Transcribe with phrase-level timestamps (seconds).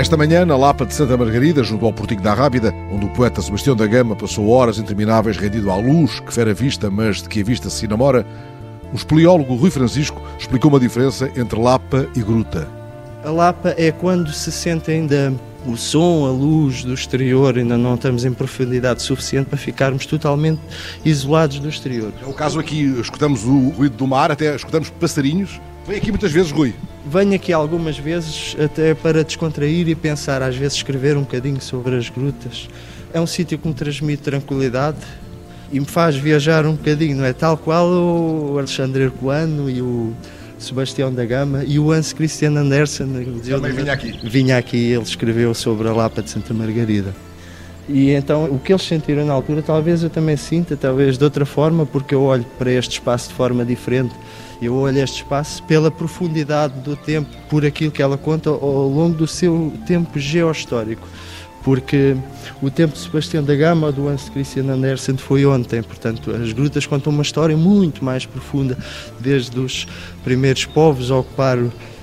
[0.00, 3.42] Esta manhã, na Lapa de Santa Margarida, junto ao Portigo da Rábida, onde o poeta
[3.42, 7.42] Sebastião da Gama passou horas intermináveis rendido à luz, que fera vista, mas de que
[7.42, 8.24] a vista se namora,
[8.94, 12.66] o espeleólogo Rui Francisco explicou uma diferença entre Lapa e Gruta.
[13.22, 15.34] A Lapa é quando se sente ainda
[15.66, 20.62] o som, a luz do exterior, ainda não estamos em profundidade suficiente para ficarmos totalmente
[21.04, 22.10] isolados do exterior.
[22.22, 25.60] É o caso aqui, escutamos o ruído do mar, até escutamos passarinhos.
[25.90, 26.72] Vem aqui muitas vezes, Rui.
[27.04, 31.96] Venho aqui algumas vezes até para descontrair e pensar, às vezes escrever um bocadinho sobre
[31.96, 32.68] as grutas.
[33.12, 34.98] É um sítio que me transmite tranquilidade
[35.72, 37.32] e me faz viajar um bocadinho, não é?
[37.32, 40.12] Tal qual o Alexandre Herculano e o
[40.60, 43.08] Sebastião da Gama e o Hans Christian Andersen.
[43.44, 44.14] Também vinha aqui.
[44.22, 47.12] Vinha aqui, ele escreveu sobre a Lapa de Santa Margarida.
[47.88, 51.44] E então o que eles sentiram na altura, talvez eu também sinta, talvez de outra
[51.44, 54.14] forma, porque eu olho para este espaço de forma diferente.
[54.60, 59.16] Eu olho este espaço pela profundidade do tempo, por aquilo que ela conta ao longo
[59.16, 61.06] do seu tempo geohistórico.
[61.62, 62.16] Porque
[62.62, 66.86] o tempo de Sebastião da Gama do Hans Christian Andersen foi ontem, portanto, as grutas
[66.86, 68.76] contam uma história muito mais profunda,
[69.18, 69.86] desde os
[70.24, 71.58] primeiros povos a ocupar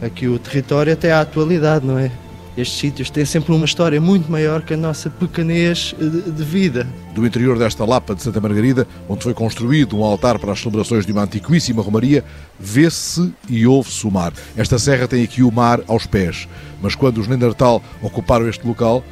[0.00, 2.12] aqui o território até à atualidade, não é?
[2.60, 6.86] Estes sítios têm sempre uma história muito maior que a nossa pequenez de vida.
[7.14, 11.06] Do interior desta Lapa de Santa Margarida, onde foi construído um altar para as celebrações
[11.06, 12.22] de uma antiquíssima romaria,
[12.58, 14.34] vê-se e ouve-se o mar.
[14.54, 16.46] Esta serra tem aqui o mar aos pés,
[16.82, 19.02] mas quando os Neandertal ocuparam este local,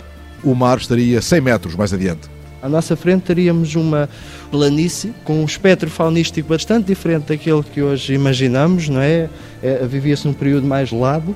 [0.45, 2.29] o mar estaria 100 metros mais adiante.
[2.61, 4.11] À nossa frente teríamos uma
[4.51, 9.31] planície com um espectro faunístico bastante diferente daquele que hoje imaginamos, não é?
[9.63, 11.35] é Vivia-se num período mais gelado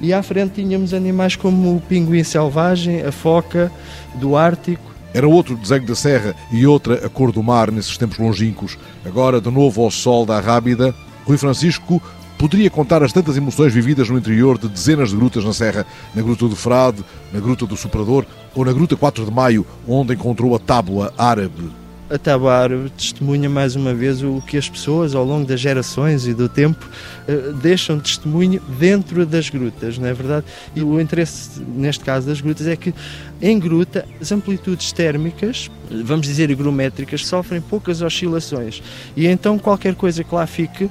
[0.00, 3.70] e à frente tínhamos animais como o pinguim selvagem, a foca
[4.14, 4.90] do Ártico.
[5.12, 8.78] Era outro desenho da serra e outra a cor do mar nesses tempos longínquos.
[9.04, 12.00] Agora, de novo ao sol da Rábida, Rui Francisco
[12.38, 16.22] poderia contar as tantas emoções vividas no interior de dezenas de grutas na serra, na
[16.22, 18.24] Gruta do Frade, na Gruta do Superador
[18.54, 21.79] ou na Gruta 4 de Maio, onde encontrou a tábua árabe
[22.10, 26.34] a Tabar testemunha mais uma vez o que as pessoas ao longo das gerações e
[26.34, 26.84] do tempo
[27.28, 30.44] eh, deixam testemunho dentro das grutas, não é verdade?
[30.74, 32.92] E o interesse neste caso das grutas é que
[33.40, 35.70] em gruta as amplitudes térmicas,
[36.04, 38.82] vamos dizer higrométricas, sofrem poucas oscilações
[39.16, 40.90] e então qualquer coisa que lá fique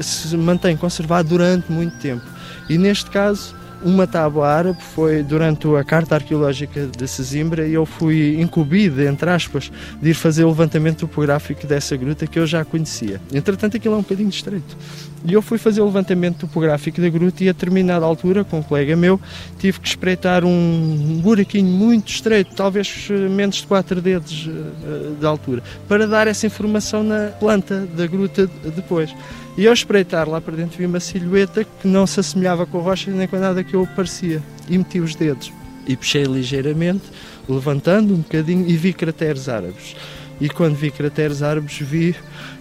[0.00, 2.24] se mantém conservado durante muito tempo.
[2.68, 7.86] E neste caso uma tábua árabe foi durante a carta arqueológica de Sesimbra e eu
[7.86, 12.64] fui incumbido, entre aspas, de ir fazer o levantamento topográfico dessa gruta que eu já
[12.64, 13.20] conhecia.
[13.32, 14.76] Entretanto, aquilo é um bocadinho estreito.
[15.24, 18.62] E eu fui fazer o levantamento topográfico da gruta e a determinada altura, com um
[18.62, 19.20] colega meu,
[19.58, 25.26] tive que espreitar um buraquinho muito estreito, talvez eh, menos de 4 dedos eh, de
[25.26, 29.12] altura, para dar essa informação na planta da gruta depois.
[29.58, 32.80] E ao espreitar lá para dentro vi uma silhueta que não se assemelhava com a
[32.80, 34.40] rocha nem com nada que eu parecia.
[34.68, 35.52] E meti os dedos
[35.84, 37.02] e puxei ligeiramente,
[37.48, 39.96] levantando um bocadinho e vi crateres árabes.
[40.40, 42.14] E quando vi crateres árabes vi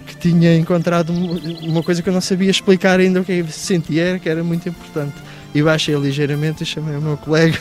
[0.08, 1.14] que tinha encontrado
[1.62, 4.68] uma coisa que eu não sabia explicar ainda o que eu sentia, que era muito
[4.68, 5.14] importante.
[5.54, 7.60] E baixei ligeiramente e chamei o meu colega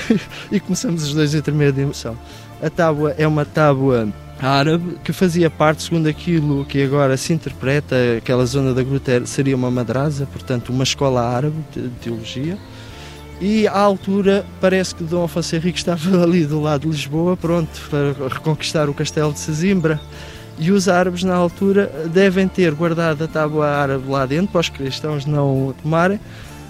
[0.50, 2.18] e começamos os dois a tremer de emoção.
[2.62, 4.08] A tábua é uma tábua
[4.40, 9.56] árabe que fazia parte, segundo aquilo que agora se interpreta, aquela zona da gruta seria
[9.56, 12.56] uma madrasa, portanto uma escola árabe de teologia.
[13.40, 17.80] E à altura parece que Dom Afonso Henrique estava ali do lado de Lisboa, pronto
[17.88, 20.00] para reconquistar o castelo de Sesimbra.
[20.60, 24.68] E os árabes na altura devem ter guardado a tábua árabe lá dentro para os
[24.68, 26.18] cristãos não tomarem,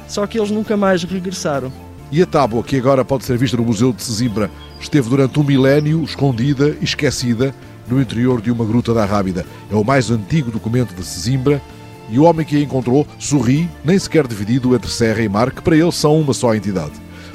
[0.06, 1.72] só que eles nunca mais regressaram.
[2.10, 5.44] E a tábua, que agora pode ser vista no Museu de Sesimbra, esteve durante um
[5.44, 7.54] milénio escondida e esquecida
[7.86, 9.44] no interior de uma gruta da Rábida.
[9.70, 11.60] É o mais antigo documento de Sesimbra
[12.08, 15.60] e o homem que a encontrou sorri, nem sequer dividido entre serra e mar, que
[15.60, 16.92] para ele são uma só entidade.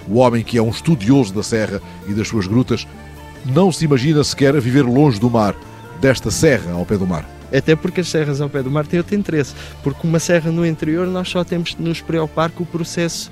[0.07, 2.87] O homem que é um estudioso da serra e das suas grutas
[3.45, 5.55] não se imagina sequer viver longe do mar,
[6.01, 7.29] desta serra ao pé do mar.
[7.53, 9.53] Até porque as serras ao pé do mar têm outro interesse,
[9.83, 13.31] porque uma serra no interior nós só temos de nos preocupar com o processo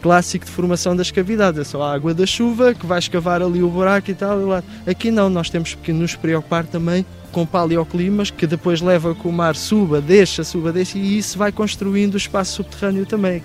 [0.00, 3.62] clássico de formação das cavidades, é só a água da chuva que vai escavar ali
[3.62, 4.40] o buraco e tal.
[4.40, 4.62] E lá.
[4.86, 9.32] Aqui não, nós temos que nos preocupar também com paleoclimas que depois leva que o
[9.32, 13.42] mar suba, deixa, suba, deixa e isso vai construindo o espaço subterrâneo também.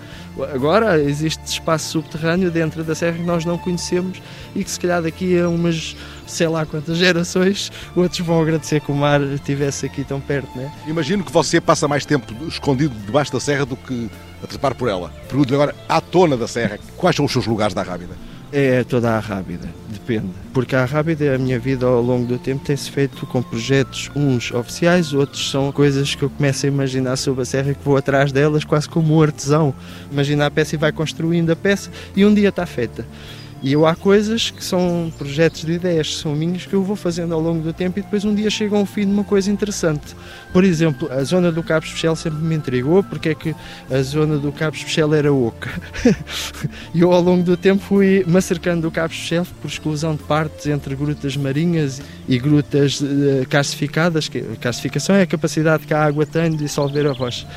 [0.53, 4.21] Agora existe espaço subterrâneo dentro da serra que nós não conhecemos
[4.55, 5.95] e que se calhar daqui a umas
[6.27, 10.71] sei lá quantas gerações, outros vão agradecer que o mar estivesse aqui tão perto, né?
[10.85, 14.09] Imagino que você passa mais tempo escondido debaixo da serra do que
[14.43, 15.11] a trepar por ela.
[15.27, 18.13] Pergunto agora, à tona da serra, quais são os seus lugares da Rábida?
[18.51, 20.29] É toda a Rábida, depende.
[20.53, 24.51] Porque a Rábida, a minha vida ao longo do tempo tem-se feito com projetos, uns
[24.51, 28.31] oficiais, outros são coisas que eu começo a imaginar sobre a serra que vou atrás
[28.31, 29.73] delas quase como um artesão.
[30.09, 33.05] Imagina a peça e vai construindo a peça e um dia está feita.
[33.61, 37.33] E eu há coisas que são projetos de ideias, são minhas, que eu vou fazendo
[37.33, 40.15] ao longo do tempo e depois um dia chega ao fim de uma coisa interessante.
[40.53, 43.55] Por exemplo, a zona do Cabo Especial sempre me intrigou, porque é que
[43.89, 45.71] a zona do Cabo Especial era oca.
[46.93, 50.23] e eu ao longo do tempo fui me acercando do Cabo Especial por exclusão de
[50.23, 54.29] partes entre grutas marinhas e grutas uh, calcificadas.
[54.29, 57.47] Que calcificação é a capacidade que a água tem de dissolver a rocha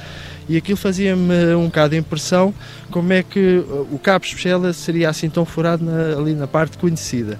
[0.50, 2.52] e aquilo fazia-me um bocado de impressão
[2.90, 7.38] como é que o Cabo Especial seria assim tão furado na, ali na parte conhecida.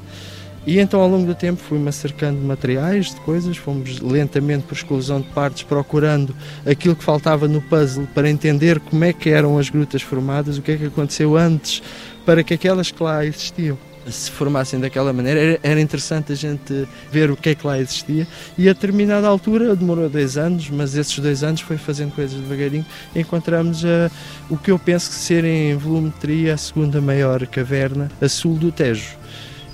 [0.65, 4.75] E então, ao longo do tempo, fui-me acercando de materiais, de coisas, fomos lentamente, por
[4.75, 9.59] exclusão de partes, procurando aquilo que faltava no puzzle para entender como é que eram
[9.59, 11.83] as grutas formadas, o que é que aconteceu antes
[12.25, 13.77] para que aquelas que lá existiam
[14.09, 15.59] se formassem daquela maneira.
[15.63, 18.27] Era, interessante a gente ver o que é que lá existia.
[18.57, 22.87] E a determinada altura, demorou dois anos, mas esses dois anos foi fazendo coisas devagarinho.
[23.15, 24.11] Encontramos uh,
[24.49, 28.73] o que eu penso que ser em volumetria a segunda maior caverna a sul do
[28.73, 29.20] Tejo.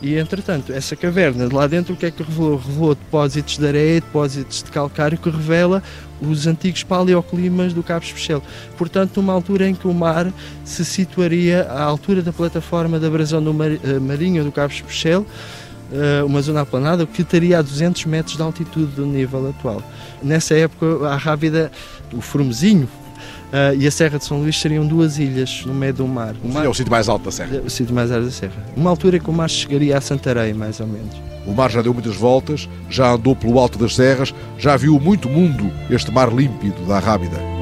[0.02, 2.56] E entretanto, essa caverna de lá dentro, o que é que revelou?
[2.56, 5.82] Revelou depósitos de areia, depósitos de calcário, que revela
[6.20, 8.42] os antigos paleoclimas do Cabo Especial.
[8.76, 10.30] Portanto, numa altura em que o mar
[10.64, 15.24] se situaria à altura da plataforma da abrasão do mar, eh, marinho do Cabo Especial,
[15.92, 19.82] eh, uma zona aplanada que estaria a 200 metros de altitude do nível atual.
[20.22, 21.70] Nessa época, a Rávida,
[22.12, 26.06] o Formosinho, Uh, e a Serra de São Luís seriam duas ilhas no meio do
[26.06, 26.34] mar.
[26.42, 26.64] O mar...
[26.64, 27.62] é o sítio mais alto da Serra.
[27.64, 28.64] O sítio mais alto da Serra.
[28.76, 31.14] Uma altura que o mar chegaria a Santarém, mais ou menos.
[31.46, 35.28] O mar já deu muitas voltas, já andou pelo alto das serras, já viu muito
[35.28, 37.55] mundo este mar límpido da Rábida.